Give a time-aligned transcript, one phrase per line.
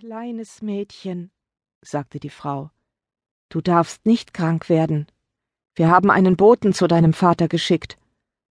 [0.00, 1.30] Kleines Mädchen,
[1.82, 2.70] sagte die Frau,
[3.50, 5.06] du darfst nicht krank werden.
[5.74, 7.98] Wir haben einen Boten zu deinem Vater geschickt.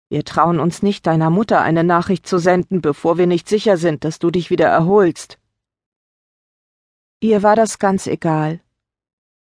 [0.10, 4.04] Wir trauen uns nicht, deiner Mutter eine Nachricht zu senden, bevor wir nicht sicher sind,
[4.04, 5.40] dass du dich wieder erholst.
[7.22, 8.60] Ihr war das ganz egal.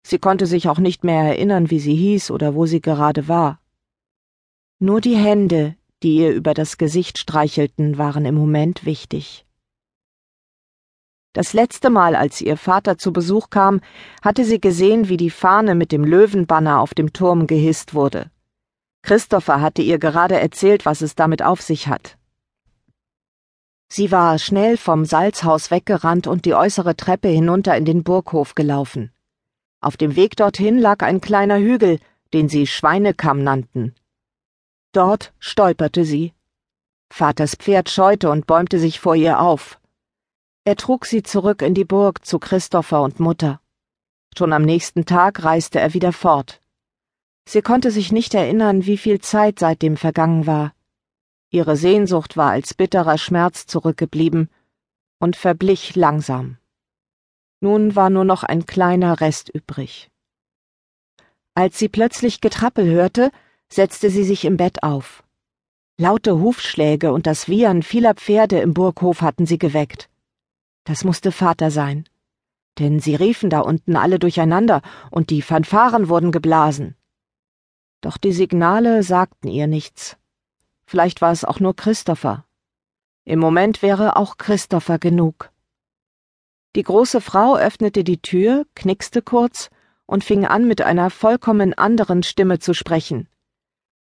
[0.04, 3.60] Sie konnte sich auch nicht mehr erinnern, wie sie hieß oder wo sie gerade war.
[4.78, 9.44] Nur die Hände, die ihr über das Gesicht streichelten, waren im Moment wichtig.
[11.32, 13.80] Das letzte Mal, als ihr Vater zu Besuch kam,
[14.20, 18.30] hatte sie gesehen, wie die Fahne mit dem Löwenbanner auf dem Turm gehisst wurde.
[19.02, 22.18] Christopher hatte ihr gerade erzählt, was es damit auf sich hat.
[23.92, 29.12] Sie war schnell vom Salzhaus weggerannt und die äußere Treppe hinunter in den Burghof gelaufen.
[29.80, 31.98] Auf dem Weg dorthin lag ein kleiner Hügel,
[32.32, 33.94] den sie Schweinekamm nannten.
[34.92, 36.34] Dort stolperte sie.
[37.12, 39.79] Vaters Pferd scheute und bäumte sich vor ihr auf.
[40.64, 43.62] Er trug sie zurück in die Burg zu Christopher und Mutter.
[44.36, 46.60] Schon am nächsten Tag reiste er wieder fort.
[47.48, 50.74] Sie konnte sich nicht erinnern, wie viel Zeit seitdem vergangen war.
[51.50, 54.50] Ihre Sehnsucht war als bitterer Schmerz zurückgeblieben
[55.18, 56.58] und verblich langsam.
[57.60, 60.10] Nun war nur noch ein kleiner Rest übrig.
[61.54, 63.30] Als sie plötzlich Getrappel hörte,
[63.72, 65.24] setzte sie sich im Bett auf.
[65.96, 70.09] Laute Hufschläge und das Wiehern vieler Pferde im Burghof hatten sie geweckt.
[70.84, 72.08] Das musste Vater sein.
[72.78, 76.96] Denn sie riefen da unten alle durcheinander und die Fanfaren wurden geblasen.
[78.00, 80.16] Doch die Signale sagten ihr nichts.
[80.86, 82.46] Vielleicht war es auch nur Christopher.
[83.24, 85.52] Im Moment wäre auch Christopher genug.
[86.76, 89.70] Die große Frau öffnete die Tür, knickste kurz
[90.06, 93.28] und fing an, mit einer vollkommen anderen Stimme zu sprechen.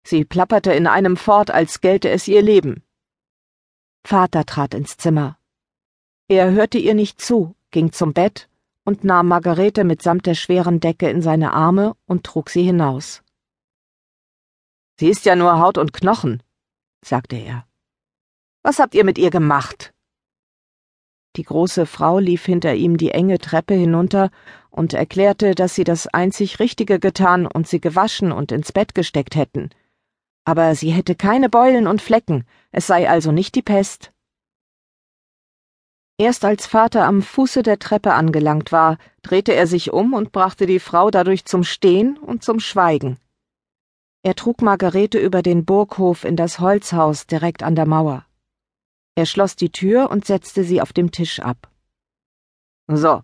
[0.04, 2.84] Sie plapperte in einem fort, als gelte es ihr Leben.
[4.04, 5.35] Vater trat ins Zimmer.
[6.28, 8.48] Er hörte ihr nicht zu, ging zum Bett
[8.84, 13.22] und nahm Margarete mitsamt der schweren Decke in seine Arme und trug sie hinaus.
[14.98, 16.42] Sie ist ja nur Haut und Knochen,
[17.04, 17.66] sagte er.
[18.62, 19.92] Was habt ihr mit ihr gemacht?
[21.36, 24.30] Die große Frau lief hinter ihm die enge Treppe hinunter
[24.70, 29.36] und erklärte, dass sie das einzig Richtige getan und sie gewaschen und ins Bett gesteckt
[29.36, 29.70] hätten.
[30.44, 34.12] Aber sie hätte keine Beulen und Flecken, es sei also nicht die Pest.
[36.18, 40.64] Erst als Vater am Fuße der Treppe angelangt war, drehte er sich um und brachte
[40.64, 43.18] die Frau dadurch zum Stehen und zum Schweigen.
[44.22, 48.24] Er trug Margarete über den Burghof in das Holzhaus direkt an der Mauer.
[49.14, 51.70] Er schloss die Tür und setzte sie auf dem Tisch ab.
[52.86, 53.22] So,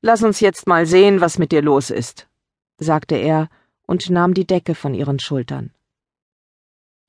[0.00, 2.28] lass uns jetzt mal sehen, was mit dir los ist,
[2.78, 3.50] sagte er
[3.86, 5.72] und nahm die Decke von ihren Schultern.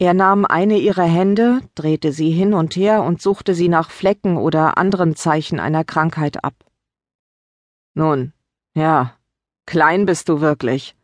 [0.01, 4.35] Er nahm eine ihrer Hände, drehte sie hin und her und suchte sie nach Flecken
[4.35, 6.55] oder anderen Zeichen einer Krankheit ab.
[7.93, 8.33] Nun,
[8.73, 9.15] ja,
[9.67, 10.95] klein bist du wirklich.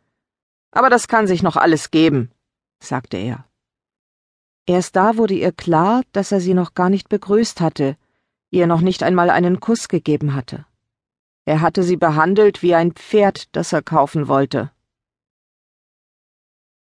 [0.72, 2.32] Aber das kann sich noch alles geben,
[2.82, 3.44] sagte er.
[4.66, 7.96] Erst da wurde ihr klar, dass er sie noch gar nicht begrüßt hatte,
[8.50, 10.66] ihr noch nicht einmal einen Kuss gegeben hatte.
[11.44, 14.72] Er hatte sie behandelt wie ein Pferd, das er kaufen wollte.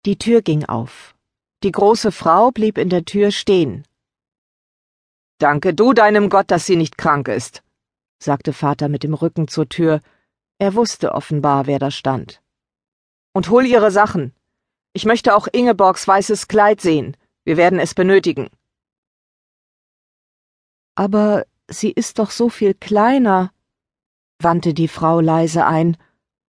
[0.07, 1.14] Die Tür ging auf.
[1.65, 3.87] Die große Frau blieb in der Tür stehen.
[5.39, 7.63] Danke du deinem Gott, dass sie nicht krank ist,
[8.19, 10.03] sagte Vater mit dem Rücken zur Tür.
[10.59, 12.43] Er wusste offenbar, wer da stand.
[13.33, 14.35] Und hol ihre Sachen.
[14.93, 17.17] Ich möchte auch Ingeborgs weißes Kleid sehen.
[17.45, 18.51] Wir werden es benötigen.
[20.95, 23.55] Aber sie ist doch so viel kleiner,
[24.39, 25.97] wandte die Frau leise ein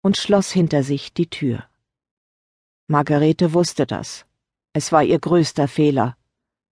[0.01, 1.65] und schloss hinter sich die Tür.
[2.87, 4.25] Margarete wusste das.
[4.75, 6.17] Es war ihr größter Fehler.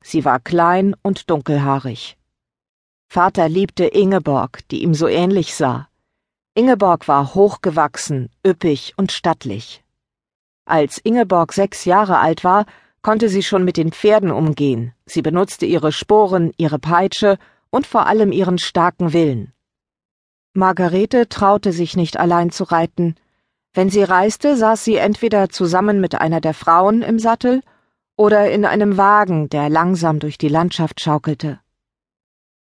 [0.02, 2.18] Sie war klein und dunkelhaarig.
[3.08, 5.88] Vater liebte Ingeborg, die ihm so ähnlich sah.
[6.54, 9.82] Ingeborg war hochgewachsen, üppig und stattlich.
[10.66, 12.66] Als Ingeborg sechs Jahre alt war,
[13.00, 17.38] konnte sie schon mit den Pferden umgehen, sie benutzte ihre Sporen, ihre Peitsche
[17.70, 19.52] und vor allem ihren starken Willen.
[20.52, 23.14] Margarete traute sich nicht allein zu reiten.
[23.72, 27.62] Wenn sie reiste, saß sie entweder zusammen mit einer der Frauen im Sattel
[28.16, 31.60] oder in einem Wagen, der langsam durch die Landschaft schaukelte.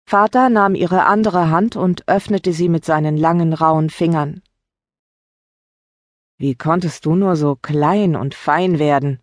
[0.06, 4.42] Vater nahm ihre andere Hand und öffnete sie mit seinen langen rauen Fingern.
[6.38, 9.20] Wie konntest du nur so klein und fein werden?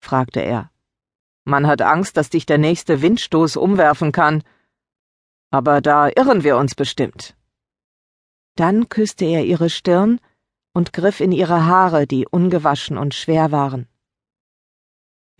[0.00, 0.70] fragte er.
[1.44, 4.42] Man hat Angst, dass dich der nächste Windstoß umwerfen kann.
[5.50, 7.36] Aber da irren wir uns bestimmt.
[8.54, 10.20] Dann küsste er ihre Stirn
[10.72, 13.88] und griff in ihre Haare, die ungewaschen und schwer waren.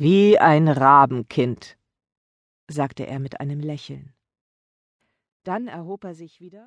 [0.01, 1.77] Wie ein Rabenkind,
[2.69, 4.15] sagte er mit einem Lächeln.
[5.43, 6.57] Dann erhob er sich wieder